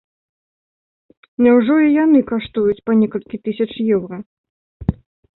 [1.47, 3.69] Няўжо і яны каштуюць па некалькі тысяч
[3.99, 4.17] еўра?